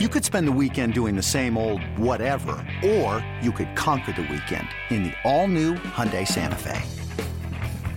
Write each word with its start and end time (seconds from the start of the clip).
You 0.00 0.08
could 0.08 0.24
spend 0.24 0.48
the 0.48 0.58
weekend 0.60 0.92
doing 0.92 1.14
the 1.14 1.22
same 1.22 1.56
old 1.56 1.80
whatever, 1.96 2.56
or 2.84 3.24
you 3.40 3.52
could 3.52 3.76
conquer 3.76 4.10
the 4.10 4.22
weekend 4.22 4.66
in 4.90 5.04
the 5.04 5.12
all-new 5.22 5.74
Hyundai 5.74 6.26
Santa 6.26 6.56
Fe. 6.56 6.82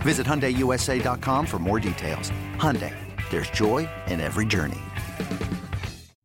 Visit 0.02 0.24
HyundaiUSA.com 0.24 1.44
for 1.44 1.58
more 1.58 1.80
details. 1.80 2.30
Hyundai, 2.54 2.94
there's 3.30 3.50
joy 3.50 3.88
in 4.06 4.20
every 4.20 4.46
journey. 4.46 4.78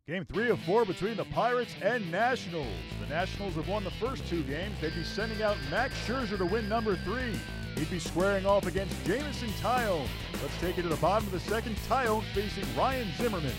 Game 0.06 0.26
three 0.26 0.52
of 0.52 0.60
four 0.60 0.86
between 0.86 1.18
the 1.18 1.26
Pirates 1.26 1.74
and 1.82 2.12
Nationals. 2.12 2.68
The 3.02 3.08
Nationals 3.08 3.56
have 3.56 3.68
won 3.68 3.84
the 3.84 3.90
first 3.90 4.28
two 4.28 4.44
games. 4.44 4.80
They'd 4.80 4.94
be 4.94 5.04
sending 5.04 5.42
out 5.42 5.58
Max 5.72 5.96
Scherzer 6.06 6.38
to 6.38 6.46
win 6.46 6.70
number 6.70 6.96
three. 6.98 7.34
He'd 7.78 7.90
be 7.90 7.98
squaring 7.98 8.46
off 8.46 8.68
against 8.68 8.94
Jameson 9.06 9.50
Taillon. 9.60 10.08
Let's 10.40 10.56
take 10.60 10.78
it 10.78 10.84
to 10.84 10.88
the 10.88 10.98
bottom 10.98 11.26
of 11.26 11.34
the 11.34 11.40
second. 11.40 11.78
Taillon 11.90 12.22
facing 12.36 12.64
Ryan 12.78 13.08
Zimmerman. 13.18 13.56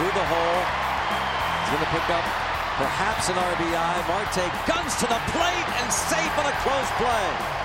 Through 0.00 0.16
the 0.16 0.24
hole. 0.32 0.64
He's 1.60 1.76
going 1.76 1.84
to 1.84 1.92
pick 1.92 2.08
up 2.08 2.24
perhaps 2.80 3.28
an 3.28 3.34
RBI. 3.34 4.08
Marte 4.08 4.48
guns 4.66 4.96
to 4.96 5.06
the 5.06 5.20
plate 5.28 5.68
and 5.76 5.92
safe 5.92 6.38
on 6.38 6.46
a 6.46 6.56
close 6.64 6.90
play. 6.96 7.60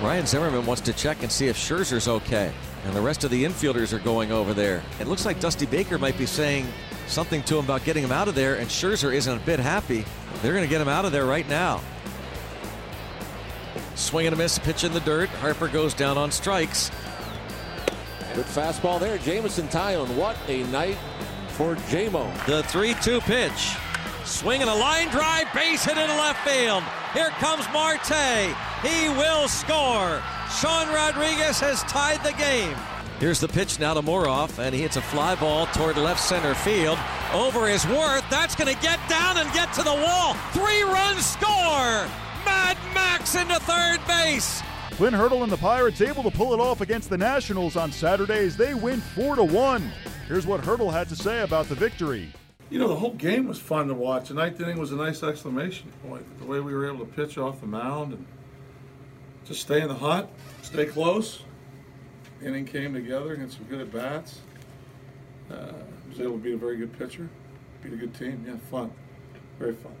Ryan 0.00 0.26
Zimmerman 0.26 0.64
wants 0.64 0.82
to 0.82 0.92
check 0.92 1.24
and 1.24 1.32
see 1.32 1.48
if 1.48 1.56
Scherzer's 1.56 2.06
okay. 2.06 2.52
And 2.84 2.94
the 2.94 3.00
rest 3.00 3.24
of 3.24 3.32
the 3.32 3.42
infielders 3.42 3.92
are 3.92 3.98
going 3.98 4.30
over 4.30 4.54
there. 4.54 4.80
It 5.00 5.08
looks 5.08 5.26
like 5.26 5.40
Dusty 5.40 5.66
Baker 5.66 5.98
might 5.98 6.16
be 6.16 6.26
saying 6.26 6.68
something 7.08 7.42
to 7.42 7.58
him 7.58 7.64
about 7.64 7.82
getting 7.84 8.04
him 8.04 8.12
out 8.12 8.28
of 8.28 8.36
there, 8.36 8.58
and 8.58 8.68
Scherzer 8.68 9.12
isn't 9.12 9.42
a 9.42 9.44
bit 9.44 9.58
happy. 9.58 10.04
They're 10.40 10.52
going 10.52 10.62
to 10.64 10.70
get 10.70 10.80
him 10.80 10.86
out 10.86 11.04
of 11.04 11.10
there 11.10 11.26
right 11.26 11.48
now. 11.48 11.80
Swing 13.96 14.28
and 14.28 14.34
a 14.34 14.38
miss, 14.38 14.56
pitch 14.60 14.84
in 14.84 14.92
the 14.92 15.00
dirt. 15.00 15.28
Harper 15.30 15.66
goes 15.66 15.94
down 15.94 16.16
on 16.16 16.30
strikes. 16.30 16.92
Good 18.38 18.46
fastball 18.46 19.00
there. 19.00 19.18
Jameson 19.18 19.66
Taillon. 19.66 20.14
What 20.14 20.36
a 20.46 20.62
night 20.68 20.96
for 21.48 21.74
JMO. 21.90 22.46
The 22.46 22.62
3 22.62 22.94
2 23.02 23.20
pitch. 23.22 23.74
Swinging 24.24 24.68
a 24.68 24.74
line 24.76 25.08
drive, 25.08 25.52
base 25.52 25.84
hit 25.84 25.98
into 25.98 26.14
left 26.14 26.48
field. 26.48 26.84
Here 27.14 27.30
comes 27.40 27.66
Marte. 27.72 28.54
He 28.84 29.08
will 29.08 29.48
score. 29.48 30.22
Sean 30.56 30.86
Rodriguez 30.86 31.58
has 31.58 31.82
tied 31.90 32.22
the 32.22 32.30
game. 32.34 32.76
Here's 33.18 33.40
the 33.40 33.48
pitch 33.48 33.80
now 33.80 33.94
to 33.94 34.02
Moroff, 34.02 34.60
and 34.60 34.72
he 34.72 34.82
hits 34.82 34.94
a 34.94 35.02
fly 35.02 35.34
ball 35.34 35.66
toward 35.74 35.96
left 35.96 36.20
center 36.20 36.54
field. 36.54 36.96
Over 37.34 37.66
his 37.66 37.84
worth. 37.88 38.22
That's 38.30 38.54
going 38.54 38.72
to 38.72 38.80
get 38.80 39.00
down 39.08 39.38
and 39.38 39.52
get 39.52 39.72
to 39.72 39.82
the 39.82 39.94
wall. 39.94 40.34
Three 40.52 40.84
run 40.84 41.16
score. 41.16 42.06
Mad 42.46 42.78
Max 42.94 43.34
into 43.34 43.56
third 43.56 43.98
base. 44.06 44.62
Clint 44.98 45.14
Hurdle 45.14 45.44
and 45.44 45.52
the 45.52 45.56
Pirates 45.56 46.00
able 46.00 46.24
to 46.24 46.30
pull 46.32 46.52
it 46.52 46.58
off 46.58 46.80
against 46.80 47.08
the 47.08 47.16
Nationals 47.16 47.76
on 47.76 47.92
Saturdays. 47.92 48.56
They 48.56 48.74
win 48.74 49.00
4 49.00 49.36
to 49.36 49.44
1. 49.44 49.92
Here's 50.26 50.44
what 50.44 50.58
Hurdle 50.58 50.90
had 50.90 51.08
to 51.10 51.14
say 51.14 51.42
about 51.42 51.68
the 51.68 51.76
victory. 51.76 52.32
You 52.68 52.80
know, 52.80 52.88
the 52.88 52.96
whole 52.96 53.14
game 53.14 53.46
was 53.46 53.60
fun 53.60 53.86
to 53.86 53.94
watch. 53.94 54.26
The 54.26 54.34
ninth 54.34 54.60
inning 54.60 54.76
was 54.76 54.90
a 54.90 54.96
nice 54.96 55.22
exclamation 55.22 55.92
point. 56.04 56.26
The 56.40 56.46
way 56.46 56.58
we 56.58 56.74
were 56.74 56.84
able 56.84 57.06
to 57.06 57.12
pitch 57.12 57.38
off 57.38 57.60
the 57.60 57.66
mound 57.68 58.14
and 58.14 58.26
just 59.44 59.60
stay 59.60 59.82
in 59.82 59.86
the 59.86 59.94
hunt, 59.94 60.28
stay 60.62 60.86
close. 60.86 61.44
Inning 62.42 62.64
came 62.64 62.92
together 62.92 63.34
and 63.34 63.52
some 63.52 63.66
good 63.66 63.80
at 63.80 63.92
bats. 63.92 64.40
Uh, 65.48 65.74
was 66.08 66.18
able 66.18 66.32
to 66.32 66.38
beat 66.38 66.54
a 66.54 66.56
very 66.56 66.76
good 66.76 66.98
pitcher, 66.98 67.28
beat 67.84 67.92
a 67.92 67.96
good 67.96 68.14
team. 68.14 68.44
Yeah, 68.44 68.56
fun, 68.68 68.90
very 69.60 69.74
fun. 69.74 69.94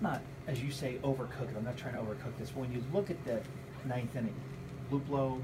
Not 0.00 0.22
as 0.46 0.62
you 0.62 0.70
say 0.70 0.98
overcooked. 1.04 1.54
I'm 1.54 1.64
not 1.64 1.76
trying 1.76 1.96
to 1.96 2.00
overcook 2.00 2.34
this. 2.38 2.48
But 2.48 2.60
when 2.60 2.72
you 2.72 2.82
look 2.94 3.10
at 3.10 3.22
the 3.26 3.42
ninth 3.88 4.14
inning, 4.14 4.34
Luplow, 4.92 5.40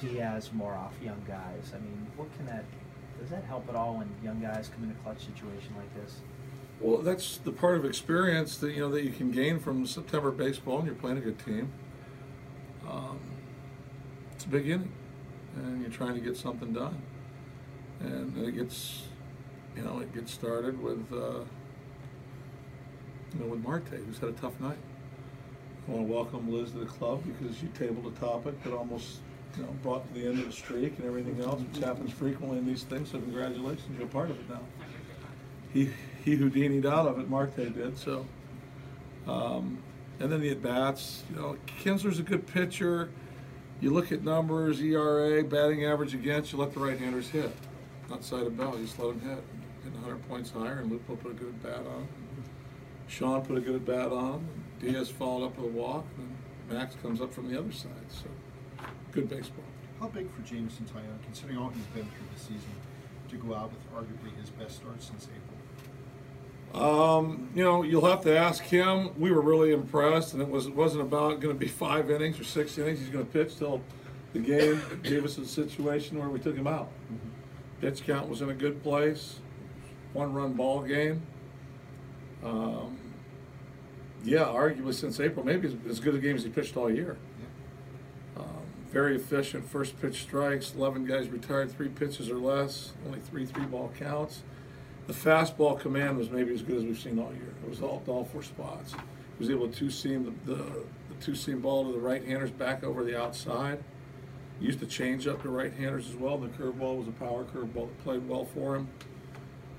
Diaz, 0.00 0.50
Moroff, 0.56 0.92
young 1.02 1.20
guys. 1.26 1.72
I 1.74 1.78
mean, 1.78 2.06
what 2.16 2.34
can 2.36 2.46
that? 2.46 2.64
Does 3.20 3.30
that 3.30 3.44
help 3.44 3.68
at 3.68 3.74
all 3.74 3.96
when 3.96 4.08
young 4.22 4.40
guys 4.40 4.70
come 4.72 4.84
in 4.84 4.90
a 4.90 4.94
clutch 5.02 5.26
situation 5.26 5.74
like 5.76 5.92
this? 6.00 6.20
Well, 6.80 6.98
that's 6.98 7.38
the 7.38 7.50
part 7.50 7.76
of 7.76 7.84
experience 7.84 8.56
that 8.58 8.72
you 8.72 8.80
know 8.80 8.90
that 8.90 9.02
you 9.02 9.10
can 9.10 9.32
gain 9.32 9.58
from 9.58 9.84
September 9.86 10.30
baseball, 10.30 10.78
and 10.78 10.86
you're 10.86 10.94
playing 10.94 11.18
a 11.18 11.20
good 11.20 11.38
team. 11.44 11.72
Um, 12.88 13.18
it's 14.34 14.44
a 14.44 14.48
big 14.48 14.68
inning, 14.68 14.92
and 15.56 15.80
you're 15.80 15.90
trying 15.90 16.14
to 16.14 16.20
get 16.20 16.36
something 16.36 16.72
done, 16.72 17.02
and 18.00 18.36
it 18.38 18.52
gets, 18.52 19.02
you 19.76 19.82
know, 19.82 19.98
it 19.98 20.14
gets 20.14 20.32
started 20.32 20.80
with, 20.80 21.12
uh, 21.12 21.40
you 23.34 23.40
know, 23.40 23.46
with 23.46 23.60
Marte, 23.60 23.88
who's 24.06 24.18
had 24.18 24.28
a 24.28 24.32
tough 24.32 24.60
night. 24.60 24.78
I 25.88 25.90
want 25.92 26.06
to 26.06 26.12
welcome 26.12 26.52
Liz 26.52 26.72
to 26.72 26.78
the 26.78 26.86
club 26.86 27.22
because 27.24 27.62
you 27.62 27.70
tabled 27.78 28.12
a 28.12 28.20
topic 28.20 28.62
that 28.62 28.74
almost, 28.74 29.20
you 29.56 29.62
know, 29.62 29.70
brought 29.82 30.06
to 30.06 30.20
the 30.20 30.26
end 30.26 30.38
of 30.38 30.44
the 30.44 30.52
streak 30.52 30.98
and 30.98 31.06
everything 31.06 31.40
else, 31.40 31.62
which 31.62 31.82
happens 31.82 32.12
frequently 32.12 32.58
in 32.58 32.66
these 32.66 32.82
things. 32.82 33.10
So 33.10 33.18
congratulations, 33.18 33.98
you're 33.98 34.06
part 34.08 34.30
of 34.30 34.38
it 34.38 34.50
now. 34.50 34.60
He 35.72 35.90
he 36.24 36.36
Houdini'd 36.36 36.84
out 36.84 37.06
of 37.06 37.18
it, 37.18 37.30
Marte 37.30 37.56
did. 37.56 37.96
So, 37.96 38.26
um, 39.26 39.78
and 40.20 40.30
then 40.30 40.42
the 40.42 40.50
at 40.50 40.62
bats. 40.62 41.22
You 41.30 41.36
know, 41.36 41.56
Kinsler's 41.82 42.18
a 42.18 42.22
good 42.22 42.46
pitcher. 42.46 43.08
You 43.80 43.90
look 43.90 44.12
at 44.12 44.22
numbers, 44.22 44.82
ERA, 44.82 45.42
batting 45.42 45.86
average 45.86 46.12
against. 46.12 46.52
You 46.52 46.58
let 46.58 46.74
the 46.74 46.80
right-handers 46.80 47.30
hit. 47.30 47.54
Outside 48.12 48.42
of 48.42 48.58
Bell, 48.58 48.76
you 48.76 48.84
just 48.84 48.98
let 48.98 49.08
them 49.18 49.20
hit. 49.20 49.42
Getting 49.84 50.02
100 50.02 50.28
points 50.28 50.50
higher, 50.50 50.80
and 50.80 50.90
Luplow 50.90 51.18
put 51.18 51.30
a 51.30 51.34
good 51.34 51.48
at 51.48 51.62
bat 51.62 51.86
on. 51.86 52.08
Sean 53.06 53.40
put 53.42 53.56
a 53.56 53.60
good 53.60 53.76
at 53.76 53.86
bat 53.86 54.12
on. 54.12 54.46
Diaz 54.80 55.08
followed 55.08 55.46
up 55.46 55.56
with 55.56 55.66
a 55.66 55.72
walk, 55.76 56.06
and 56.16 56.76
Max 56.76 56.94
comes 57.02 57.20
up 57.20 57.32
from 57.32 57.50
the 57.50 57.58
other 57.58 57.72
side. 57.72 57.90
So, 58.08 58.26
good 59.12 59.28
baseball. 59.28 59.64
How 60.00 60.08
big 60.08 60.30
for 60.30 60.42
Jameson 60.42 60.86
Taillon, 60.86 61.22
considering 61.24 61.58
all 61.58 61.70
he's 61.70 61.84
been 61.86 62.04
through 62.04 62.26
this 62.32 62.42
season, 62.42 62.70
to 63.30 63.36
go 63.36 63.54
out 63.54 63.72
with 63.72 63.92
arguably 63.92 64.34
his 64.40 64.50
best 64.50 64.76
start 64.76 65.02
since 65.02 65.26
April? 65.26 65.58
Um, 66.74 67.48
you 67.54 67.64
know, 67.64 67.82
you'll 67.82 68.06
have 68.06 68.22
to 68.22 68.36
ask 68.36 68.62
him. 68.62 69.10
We 69.18 69.32
were 69.32 69.40
really 69.40 69.72
impressed, 69.72 70.34
and 70.34 70.42
it 70.42 70.48
was 70.48 70.66
it 70.66 70.74
wasn't 70.74 71.02
about 71.02 71.40
going 71.40 71.54
to 71.54 71.58
be 71.58 71.68
five 71.68 72.10
innings 72.10 72.38
or 72.38 72.44
six 72.44 72.76
innings. 72.78 73.00
He's 73.00 73.08
going 73.08 73.26
to 73.26 73.32
pitch 73.32 73.56
till 73.56 73.80
the 74.32 74.38
game 74.38 74.80
gave 75.02 75.24
us 75.24 75.38
a 75.38 75.46
situation 75.46 76.18
where 76.18 76.28
we 76.28 76.38
took 76.38 76.54
him 76.54 76.66
out. 76.66 76.90
Pitch 77.80 78.04
count 78.04 78.28
was 78.28 78.42
in 78.42 78.50
a 78.50 78.54
good 78.54 78.82
place. 78.82 79.40
One 80.12 80.32
run 80.34 80.52
ball 80.52 80.82
game. 80.82 81.22
Um, 82.44 82.98
yeah, 84.28 84.44
arguably 84.44 84.94
since 84.94 85.20
April, 85.20 85.44
maybe 85.44 85.74
as, 85.88 86.00
good 86.00 86.14
a 86.14 86.18
game 86.18 86.36
as 86.36 86.44
he 86.44 86.50
pitched 86.50 86.76
all 86.76 86.90
year. 86.90 87.16
Um, 88.36 88.44
very 88.92 89.16
efficient 89.16 89.64
first 89.68 89.98
pitch 90.00 90.22
strikes. 90.22 90.74
Eleven 90.74 91.06
guys 91.06 91.28
retired 91.28 91.72
three 91.72 91.88
pitches 91.88 92.30
or 92.30 92.36
less. 92.36 92.92
Only 93.06 93.20
three 93.20 93.46
three 93.46 93.64
ball 93.64 93.90
counts. 93.98 94.42
The 95.06 95.14
fastball 95.14 95.80
command 95.80 96.18
was 96.18 96.30
maybe 96.30 96.52
as 96.52 96.60
good 96.60 96.76
as 96.76 96.84
we've 96.84 96.98
seen 96.98 97.18
all 97.18 97.32
year. 97.32 97.54
It 97.64 97.70
was 97.70 97.80
all 97.80 98.02
all 98.06 98.24
four 98.26 98.42
spots. 98.42 98.92
He 98.92 98.98
was 99.38 99.50
able 99.50 99.68
to 99.68 99.74
two 99.74 99.90
seam 99.90 100.24
the, 100.44 100.54
the, 100.54 100.62
the 100.62 101.14
two 101.20 101.34
seam 101.34 101.60
ball 101.60 101.86
to 101.86 101.92
the 101.92 101.98
right 101.98 102.22
handers 102.22 102.50
back 102.50 102.84
over 102.84 103.04
the 103.04 103.18
outside. 103.18 103.82
Used 104.60 104.80
the 104.80 104.86
change 104.86 105.26
up 105.26 105.42
to 105.42 105.48
right 105.48 105.72
handers 105.72 106.08
as 106.08 106.16
well. 106.16 106.36
The 106.36 106.48
curveball 106.48 106.98
was 106.98 107.08
a 107.08 107.12
power 107.12 107.44
curveball 107.44 107.88
that 107.88 108.04
played 108.04 108.28
well 108.28 108.44
for 108.44 108.76
him. 108.76 108.88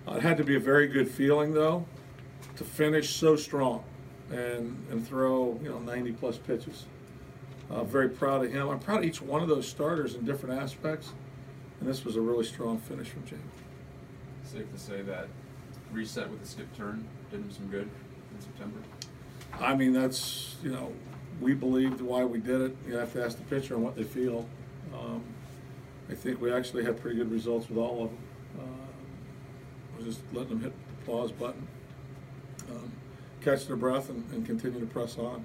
Uh, 0.07 0.13
it 0.13 0.23
had 0.23 0.37
to 0.37 0.43
be 0.43 0.55
a 0.55 0.59
very 0.59 0.87
good 0.87 1.11
feeling 1.11 1.53
though 1.53 1.85
to 2.55 2.63
finish 2.63 3.15
so 3.15 3.35
strong 3.35 3.83
and 4.31 4.85
and 4.91 5.07
throw 5.07 5.59
you 5.63 5.69
know 5.69 5.79
90 5.79 6.13
plus 6.13 6.37
pitches. 6.37 6.85
Uh, 7.69 7.83
very 7.83 8.09
proud 8.09 8.43
of 8.43 8.51
him. 8.51 8.67
I'm 8.67 8.79
proud 8.79 8.99
of 8.99 9.05
each 9.05 9.21
one 9.21 9.43
of 9.43 9.47
those 9.47 9.67
starters 9.67 10.15
in 10.15 10.25
different 10.25 10.59
aspects, 10.59 11.13
and 11.79 11.87
this 11.87 12.03
was 12.03 12.15
a 12.15 12.21
really 12.21 12.45
strong 12.45 12.79
finish 12.79 13.09
from 13.09 13.25
James. 13.25 13.41
Safe 14.43 14.71
to 14.73 14.79
say 14.79 15.01
that 15.03 15.27
reset 15.91 16.29
with 16.29 16.41
the 16.41 16.47
skip 16.47 16.75
turn 16.75 17.07
did 17.31 17.41
him 17.41 17.51
some 17.51 17.67
good 17.67 17.89
in 18.33 18.41
September. 18.41 18.79
I 19.59 19.75
mean, 19.75 19.93
that's 19.93 20.55
you 20.63 20.71
know, 20.71 20.91
we 21.41 21.53
believed 21.53 22.01
why 22.01 22.23
we 22.23 22.39
did 22.39 22.61
it. 22.61 22.75
You 22.87 22.95
have 22.95 23.13
to 23.13 23.23
ask 23.23 23.37
the 23.37 23.43
pitcher 23.43 23.75
and 23.75 23.83
what 23.83 23.95
they 23.95 24.03
feel. 24.03 24.47
Um, 24.93 25.23
I 26.09 26.15
think 26.15 26.41
we 26.41 26.51
actually 26.51 26.83
had 26.83 26.99
pretty 26.99 27.17
good 27.17 27.31
results 27.31 27.69
with 27.69 27.77
all 27.77 28.05
of 28.05 28.09
them. 28.09 28.17
Uh, 28.59 29.97
we're 29.97 30.05
just 30.05 30.21
letting 30.33 30.49
them 30.49 30.61
hit 30.61 30.73
the 30.73 31.11
pause 31.11 31.31
button, 31.31 31.67
catch 33.41 33.67
their 33.67 33.75
breath, 33.75 34.09
and, 34.09 34.23
and 34.31 34.45
continue 34.45 34.79
to 34.79 34.85
press 34.85 35.17
on. 35.17 35.43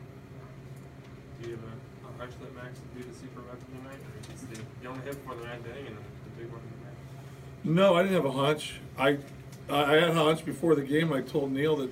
Do 1.43 1.49
you 1.49 1.57
have 1.57 1.65
a, 1.65 2.19
hunch 2.19 2.33
that 2.41 2.55
Max 2.55 2.79
would 2.79 3.03
do 3.03 3.11
the 3.11 3.17
super 3.19 3.41
weapon 3.43 3.67
tonight? 3.79 3.99
Or 3.99 4.35
is 4.35 4.43
the, 4.43 4.63
you 4.83 4.89
only 4.89 5.05
hit 5.05 5.17
for 5.27 5.35
the 5.35 5.45
ninth 5.45 5.67
inning 5.67 5.89
and 5.89 5.97
the 5.97 6.43
big 6.43 6.51
one 6.51 6.61
tonight? 6.61 6.97
No, 7.65 7.97
I 7.97 8.03
didn't 8.03 8.15
have 8.15 8.25
a 8.25 8.33
hunch. 8.33 8.81
I 8.99 9.19
I 9.69 9.95
had 9.95 10.11
a 10.11 10.15
hunch 10.15 10.45
before 10.45 10.75
the 10.75 10.83
game. 10.83 11.13
I 11.13 11.23
told 11.23 11.51
Neil 11.53 11.77
that 11.77 11.91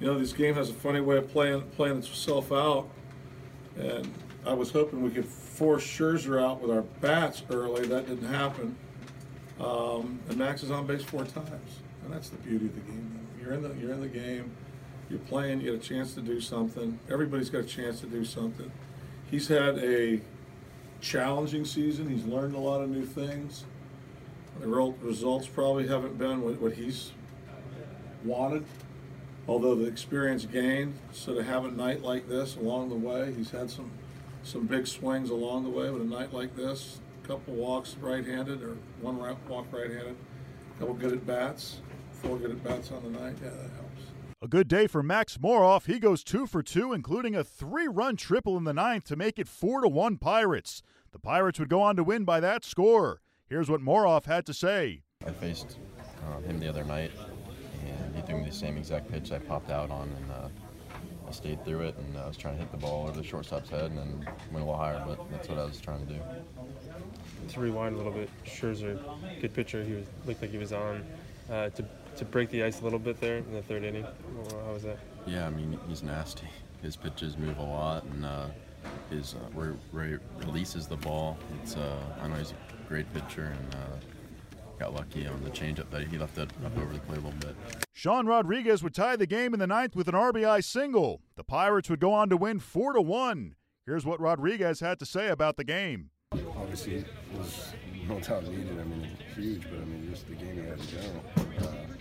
you 0.00 0.06
know 0.06 0.18
this 0.18 0.32
game 0.32 0.54
has 0.54 0.70
a 0.70 0.74
funny 0.74 1.00
way 1.00 1.16
of 1.16 1.30
playing 1.30 1.62
playing 1.76 1.98
itself 1.98 2.52
out, 2.52 2.88
and 3.76 4.08
I 4.46 4.54
was 4.54 4.70
hoping 4.70 5.02
we 5.02 5.10
could 5.10 5.26
force 5.26 5.84
Scherzer 5.84 6.42
out 6.42 6.60
with 6.60 6.70
our 6.70 6.82
bats 6.82 7.42
early. 7.50 7.86
That 7.86 8.06
didn't 8.06 8.28
happen. 8.28 8.76
Um, 9.60 10.18
and 10.28 10.36
Max 10.36 10.62
is 10.62 10.70
on 10.70 10.86
base 10.86 11.02
four 11.02 11.24
times, 11.24 11.78
and 12.04 12.12
that's 12.12 12.28
the 12.28 12.36
beauty 12.38 12.66
of 12.66 12.74
the 12.74 12.80
game. 12.80 13.26
You're 13.40 13.52
in 13.52 13.62
the 13.62 13.74
you're 13.80 13.92
in 13.92 14.00
the 14.00 14.08
game. 14.08 14.52
You're 15.14 15.22
playing. 15.28 15.60
You 15.60 15.70
get 15.70 15.80
a 15.80 15.88
chance 15.88 16.12
to 16.14 16.20
do 16.20 16.40
something. 16.40 16.98
Everybody's 17.08 17.48
got 17.48 17.60
a 17.60 17.66
chance 17.66 18.00
to 18.00 18.06
do 18.06 18.24
something. 18.24 18.68
He's 19.30 19.46
had 19.46 19.78
a 19.78 20.20
challenging 21.00 21.64
season. 21.64 22.08
He's 22.08 22.24
learned 22.24 22.56
a 22.56 22.58
lot 22.58 22.80
of 22.80 22.90
new 22.90 23.06
things. 23.06 23.64
The 24.58 24.66
results 24.66 25.46
probably 25.46 25.86
haven't 25.86 26.18
been 26.18 26.42
what, 26.42 26.60
what 26.60 26.72
he's 26.72 27.12
wanted. 28.24 28.64
Although 29.46 29.76
the 29.76 29.86
experience 29.86 30.46
gained, 30.46 30.94
so 31.12 31.32
to 31.34 31.44
have 31.44 31.64
a 31.64 31.70
night 31.70 32.02
like 32.02 32.28
this 32.28 32.56
along 32.56 32.88
the 32.88 32.96
way, 32.96 33.32
he's 33.34 33.52
had 33.52 33.70
some 33.70 33.92
some 34.42 34.66
big 34.66 34.88
swings 34.88 35.30
along 35.30 35.62
the 35.62 35.70
way. 35.70 35.90
But 35.90 36.00
a 36.00 36.04
night 36.04 36.34
like 36.34 36.56
this, 36.56 36.98
a 37.22 37.28
couple 37.28 37.54
walks 37.54 37.94
right-handed 38.00 38.64
or 38.64 38.76
one 39.00 39.18
walk 39.18 39.66
right-handed, 39.70 40.16
a 40.74 40.78
couple 40.80 40.94
good 40.94 41.12
at 41.12 41.24
bats, 41.24 41.78
four 42.10 42.36
good 42.36 42.50
at 42.50 42.64
bats 42.64 42.90
on 42.90 43.04
the 43.04 43.10
night. 43.10 43.36
Yeah, 43.40 43.50
that 43.50 43.70
helps. 43.76 43.93
A 44.44 44.46
good 44.46 44.68
day 44.68 44.86
for 44.86 45.02
Max 45.02 45.38
Moroff. 45.38 45.86
He 45.86 45.98
goes 45.98 46.22
two 46.22 46.46
for 46.46 46.62
two, 46.62 46.92
including 46.92 47.34
a 47.34 47.42
three-run 47.42 48.16
triple 48.16 48.58
in 48.58 48.64
the 48.64 48.74
ninth 48.74 49.04
to 49.04 49.16
make 49.16 49.38
it 49.38 49.48
four 49.48 49.80
to 49.80 49.88
one 49.88 50.18
Pirates. 50.18 50.82
The 51.12 51.18
Pirates 51.18 51.58
would 51.58 51.70
go 51.70 51.80
on 51.80 51.96
to 51.96 52.04
win 52.04 52.24
by 52.24 52.40
that 52.40 52.62
score. 52.62 53.22
Here's 53.48 53.70
what 53.70 53.80
Moroff 53.80 54.26
had 54.26 54.44
to 54.44 54.52
say. 54.52 55.00
I 55.26 55.30
faced 55.30 55.78
uh, 56.26 56.40
him 56.40 56.60
the 56.60 56.68
other 56.68 56.84
night, 56.84 57.10
and 57.86 58.14
he 58.14 58.20
threw 58.20 58.36
me 58.36 58.44
the 58.44 58.54
same 58.54 58.76
exact 58.76 59.10
pitch 59.10 59.32
I 59.32 59.38
popped 59.38 59.70
out 59.70 59.90
on, 59.90 60.10
and 60.14 60.30
uh, 60.30 60.48
I 61.26 61.30
stayed 61.32 61.64
through 61.64 61.80
it, 61.80 61.96
and 61.96 62.18
I 62.18 62.28
was 62.28 62.36
trying 62.36 62.56
to 62.56 62.60
hit 62.60 62.70
the 62.70 62.76
ball 62.76 63.08
over 63.08 63.18
the 63.18 63.26
shortstop's 63.26 63.70
head 63.70 63.92
and 63.92 63.96
then 63.96 64.28
went 64.52 64.62
a 64.62 64.66
little 64.66 64.76
higher, 64.76 65.02
but 65.06 65.18
that's 65.30 65.48
what 65.48 65.58
I 65.58 65.64
was 65.64 65.80
trying 65.80 66.06
to 66.06 66.12
do. 66.12 66.20
To 67.48 67.60
rewind 67.60 67.94
a 67.94 67.96
little 67.96 68.12
bit, 68.12 68.28
Scherzer, 68.44 69.00
good 69.40 69.54
pitcher. 69.54 69.82
He 69.82 69.94
was 69.94 70.04
looked 70.26 70.42
like 70.42 70.50
he 70.50 70.58
was 70.58 70.74
on. 70.74 71.02
Uh, 71.50 71.70
to 71.70 71.84
to 72.16 72.24
break 72.24 72.50
the 72.50 72.62
ice 72.64 72.80
a 72.80 72.84
little 72.84 72.98
bit 72.98 73.20
there 73.20 73.38
in 73.38 73.52
the 73.52 73.62
third 73.62 73.84
inning. 73.84 74.04
How 74.04 74.72
was 74.72 74.82
that? 74.84 74.98
Yeah, 75.26 75.46
I 75.46 75.50
mean, 75.50 75.78
he's 75.88 76.02
nasty. 76.02 76.48
His 76.82 76.96
pitches 76.96 77.36
move 77.36 77.58
a 77.58 77.62
lot, 77.62 78.04
and 78.04 78.24
uh, 78.24 78.46
his 79.10 79.34
uh, 79.34 79.38
where, 79.54 79.74
where 79.90 80.04
he 80.04 80.16
releases 80.46 80.86
the 80.86 80.96
ball, 80.96 81.38
it's 81.62 81.76
uh, 81.76 81.96
I 82.20 82.28
know 82.28 82.36
he's 82.36 82.52
a 82.52 82.88
great 82.88 83.12
pitcher, 83.14 83.56
and 83.58 83.74
uh, 83.74 84.78
got 84.78 84.94
lucky 84.94 85.26
on 85.26 85.42
the 85.42 85.50
changeup 85.50 85.90
that 85.90 86.06
he 86.06 86.18
left 86.18 86.36
it 86.36 86.50
up 86.64 86.76
over 86.76 86.92
the 86.92 87.00
plate 87.00 87.18
a 87.18 87.22
little 87.22 87.38
bit. 87.40 87.56
Sean 87.92 88.26
Rodriguez 88.26 88.82
would 88.82 88.94
tie 88.94 89.16
the 89.16 89.26
game 89.26 89.54
in 89.54 89.60
the 89.60 89.66
ninth 89.66 89.96
with 89.96 90.08
an 90.08 90.14
RBI 90.14 90.62
single. 90.62 91.22
The 91.36 91.44
Pirates 91.44 91.88
would 91.88 92.00
go 92.00 92.12
on 92.12 92.28
to 92.28 92.36
win 92.36 92.58
four 92.58 92.92
to 92.92 93.00
one. 93.00 93.54
Here's 93.86 94.04
what 94.04 94.20
Rodriguez 94.20 94.80
had 94.80 94.98
to 94.98 95.06
say 95.06 95.28
about 95.28 95.56
the 95.56 95.64
game. 95.64 96.10
Obviously, 96.32 96.96
it 96.96 97.06
was 97.36 97.72
no 98.08 98.18
doubt 98.18 98.44
needed. 98.44 98.78
I 98.78 98.84
mean, 98.84 99.08
huge, 99.34 99.62
but 99.62 99.80
I 99.80 99.84
mean, 99.84 100.08
just 100.10 100.28
the 100.28 100.34
game 100.34 100.54
he 100.54 100.68
had 100.68 100.78
in 100.78 100.86
general. 100.86 101.93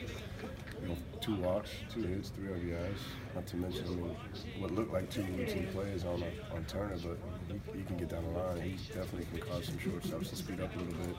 Two 1.24 1.36
walks, 1.36 1.70
two 1.90 2.02
hits, 2.02 2.34
three 2.36 2.50
RBIs. 2.50 2.98
Not 3.34 3.48
to 3.48 3.56
mention, 3.56 3.86
I 3.86 3.92
mean, 3.92 4.16
what 4.60 4.72
looked 4.72 4.92
like 4.92 5.10
two 5.10 5.24
routine 5.38 5.68
plays 5.72 6.04
on 6.04 6.22
on 6.52 6.66
Turner, 6.66 6.98
but 6.98 7.18
he, 7.48 7.78
he 7.78 7.84
can 7.86 7.96
get 7.96 8.10
down 8.10 8.26
the 8.26 8.38
line. 8.38 8.60
He 8.60 8.76
definitely 8.94 9.28
can 9.32 9.40
cause 9.40 9.68
some 9.68 9.78
shortstops 9.78 10.32
to 10.32 10.36
speed 10.36 10.60
up 10.60 10.76
a 10.76 10.80
little 10.80 10.94
bit. 10.94 11.16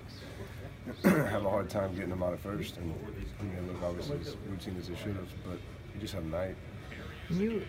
have 1.30 1.46
a 1.46 1.48
hard 1.48 1.70
time 1.70 1.94
getting 1.94 2.10
him 2.10 2.22
out 2.22 2.34
of 2.34 2.40
first, 2.40 2.76
and 2.76 2.94
he 3.40 3.46
may 3.46 3.66
look 3.66 3.82
obviously 3.82 4.18
as 4.20 4.36
routine 4.46 4.76
as 4.78 4.88
he 4.88 4.94
should 4.94 5.16
have, 5.16 5.28
but 5.42 5.58
he 5.94 6.00
just 6.00 6.12
had 6.12 6.22
a 6.22 6.26
night. 6.26 6.56
You, 7.30 7.62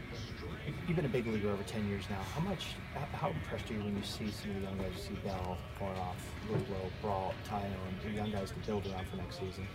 you've 0.88 0.98
been 0.98 1.06
a 1.06 1.08
big 1.08 1.26
leaguer 1.28 1.52
over 1.52 1.64
10 1.64 1.88
years 1.88 2.04
now. 2.10 2.22
How 2.34 2.42
much, 2.42 2.76
how- 3.14 3.30
impressed 3.30 3.72
are 3.72 3.76
you 3.76 3.80
when 3.80 3.96
you 3.96 4.04
see 4.04 4.30
some 4.30 4.50
of 4.50 4.56
the 4.58 4.62
young 4.64 4.78
guys, 4.78 4.92
you 4.98 5.16
see 5.16 5.22
Bell, 5.24 5.58
Moroff, 5.80 6.20
Luplow, 6.52 6.90
Brault, 7.02 7.34
and 7.54 7.74
the 8.04 8.10
young 8.10 8.32
guys 8.32 8.52
to 8.52 8.60
build 8.68 8.86
around 8.88 9.08
for 9.08 9.16
next 9.16 9.40
season? 9.40 9.66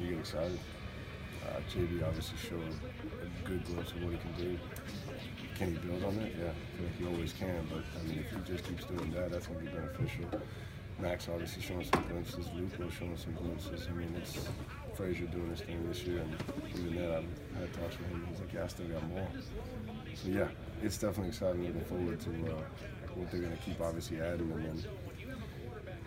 You 0.00 0.10
get 0.10 0.18
excited. 0.20 0.60
Uh, 1.46 1.60
JB 1.72 2.06
obviously 2.06 2.38
showed 2.38 2.74
a 3.22 3.48
good 3.48 3.64
glimpse 3.64 3.92
of 3.92 4.02
what 4.02 4.12
he 4.12 4.18
can 4.18 4.32
do. 4.32 4.58
Can 5.56 5.72
he 5.72 5.78
build 5.78 6.02
on 6.04 6.18
it? 6.18 6.34
Yeah, 6.38 6.50
I 6.50 6.76
feel 6.76 6.86
like 6.86 6.96
he 6.98 7.06
always 7.06 7.32
can. 7.32 7.66
But 7.70 7.84
I 7.98 8.02
mean, 8.08 8.18
if 8.18 8.30
he 8.30 8.52
just 8.52 8.64
keeps 8.64 8.84
doing 8.84 9.10
that, 9.12 9.30
that's 9.30 9.46
going 9.46 9.60
to 9.60 9.66
be 9.66 9.70
beneficial. 9.70 10.40
Max 10.98 11.28
obviously 11.28 11.62
showing 11.62 11.84
some 11.84 12.04
glimpses. 12.08 12.48
Was 12.50 12.92
showing 12.92 13.16
some 13.16 13.34
glimpses. 13.34 13.86
I 13.88 13.92
mean, 13.94 14.14
it's 14.16 14.48
Frazier 14.96 15.26
doing 15.26 15.50
his 15.50 15.60
thing 15.60 15.86
this 15.88 16.02
year, 16.04 16.20
and 16.20 16.34
even 16.70 16.96
then, 16.96 17.28
I 17.56 17.60
had 17.60 17.72
talks 17.74 17.98
with 17.98 18.08
him. 18.08 18.26
He's 18.30 18.40
like, 18.40 18.52
"Yeah, 18.52 18.64
I 18.64 18.66
still 18.66 18.86
got 18.86 19.06
more." 19.08 19.28
So 20.14 20.28
yeah, 20.28 20.48
it's 20.82 20.98
definitely 20.98 21.28
exciting. 21.28 21.66
Looking 21.66 21.84
forward 21.84 22.20
to 22.20 22.30
uh, 22.30 22.62
what 23.14 23.30
they're 23.30 23.40
going 23.40 23.56
to 23.56 23.62
keep 23.62 23.80
obviously 23.80 24.20
adding, 24.20 24.50
and 24.52 24.64
then 24.64 24.84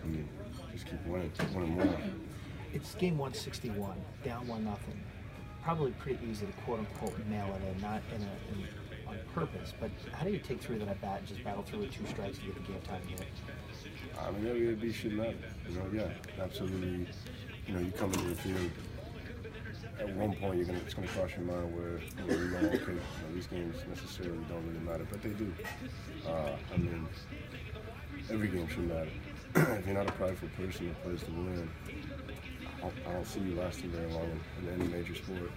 I 0.02 0.06
mean, 0.06 0.28
just 0.72 0.86
keep 0.86 1.04
winning, 1.06 1.32
winning 1.54 1.74
more. 1.74 1.98
It's 2.72 2.94
game 2.94 3.18
161, 3.18 3.96
down 4.24 4.46
one 4.46 4.64
nothing. 4.64 5.00
Probably 5.62 5.92
pretty 5.92 6.18
easy 6.30 6.46
to 6.46 6.52
quote 6.64 6.78
unquote 6.80 7.18
mail 7.26 7.54
it 7.54 7.76
in, 7.76 7.82
not 7.82 8.02
in 8.14 8.22
a 8.22 8.26
in, 8.52 8.68
on 9.06 9.18
purpose. 9.34 9.72
But 9.78 9.90
how 10.12 10.24
do 10.24 10.30
you 10.30 10.38
take 10.38 10.62
through 10.62 10.78
that 10.80 10.88
at 10.88 11.00
bat 11.00 11.18
and 11.18 11.28
just 11.28 11.44
battle 11.44 11.62
through 11.62 11.80
with 11.80 11.92
two 11.92 12.06
strikes 12.06 12.38
to 12.38 12.44
get 12.44 12.54
the 12.54 12.72
game 12.72 12.80
time 12.82 13.02
hit? 13.06 13.26
I 14.18 14.30
mean, 14.32 14.46
every 14.46 14.74
be 14.74 14.92
should 14.92 15.12
matter. 15.12 15.34
You 15.68 15.74
know, 15.76 15.86
yeah, 15.92 16.42
absolutely. 16.42 17.06
You 17.66 17.74
know, 17.74 17.80
you 17.80 17.92
come 17.92 18.12
into 18.12 18.28
the 18.28 18.34
field. 18.36 18.70
At 19.98 20.08
one 20.16 20.32
point, 20.34 20.56
you're 20.56 20.66
gonna 20.66 20.80
it's 20.84 20.94
gonna 20.94 21.08
cross 21.08 21.30
your 21.36 21.44
mind 21.44 21.76
where 21.76 22.00
you 22.00 22.50
know, 22.50 22.60
going, 22.60 22.66
okay, 22.66 22.92
you 22.92 22.94
know, 22.94 23.34
these 23.34 23.46
games 23.46 23.76
necessarily 23.88 24.38
don't 24.48 24.66
really 24.66 24.80
matter, 24.80 25.06
but 25.10 25.22
they 25.22 25.30
do. 25.30 25.52
Uh, 26.26 26.56
I 26.72 26.76
mean, 26.78 27.06
every 28.30 28.48
game 28.48 28.66
should 28.68 28.88
matter. 28.88 29.10
if 29.54 29.86
you're 29.86 29.94
not 29.94 30.08
a 30.08 30.12
prideful 30.12 30.48
person 30.56 30.88
that 30.88 31.02
plays 31.02 31.22
to 31.22 31.30
win, 31.32 31.70
I 32.82 33.12
don't, 33.12 33.26
see 33.26 33.40
you 33.40 33.54
lasting 33.54 33.90
very 33.90 34.10
long 34.12 34.24
in, 34.24 34.68
in 34.68 34.80
any 34.80 34.88
major 34.88 35.14
sport, 35.14 35.50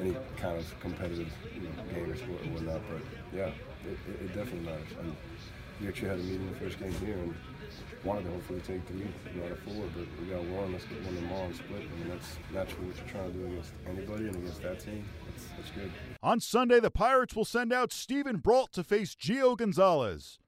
any 0.00 0.16
kind 0.36 0.58
of 0.58 0.80
competitive 0.80 1.32
you 1.54 1.62
know, 1.62 1.70
game 1.92 2.10
or 2.10 2.16
sport 2.16 2.40
or 2.42 2.50
whatnot. 2.50 2.80
But 2.90 3.02
yeah, 3.36 3.46
it, 3.84 3.98
it, 4.08 4.24
it 4.24 4.28
definitely 4.34 4.66
matters. 4.66 4.88
And 5.00 5.16
we 5.80 5.88
actually 5.88 6.08
had 6.08 6.18
a 6.18 6.22
meeting 6.22 6.50
the 6.50 6.58
first 6.58 6.78
game 6.78 6.92
here 6.94 7.14
and 7.18 7.34
wanted 8.04 8.24
to 8.24 8.30
hopefully 8.30 8.60
take 8.60 8.86
three 8.86 9.06
out 9.44 9.50
of 9.52 9.58
four, 9.60 9.84
but 9.94 10.06
we 10.20 10.26
got 10.32 10.44
one. 10.44 10.72
Let's 10.72 10.84
get 10.84 11.02
one 11.04 11.14
tomorrow 11.14 11.44
and 11.46 11.56
split. 11.56 11.82
I 11.82 11.98
mean, 11.98 12.08
that's 12.08 12.36
naturally 12.52 12.86
what 12.86 12.96
you're 12.96 13.08
trying 13.08 13.32
to 13.32 13.38
do 13.38 13.46
against 13.46 13.72
anybody 13.88 14.28
and 14.28 14.36
against 14.36 14.62
that 14.62 14.80
team. 14.80 15.04
That's, 15.56 15.70
good. 15.70 15.90
On 16.22 16.40
Sunday, 16.40 16.80
the 16.80 16.90
Pirates 16.90 17.34
will 17.34 17.44
send 17.44 17.72
out 17.72 17.92
Steven 17.92 18.36
Brault 18.36 18.72
to 18.72 18.84
face 18.84 19.14
Gio 19.14 19.56
Gonzalez. 19.56 20.38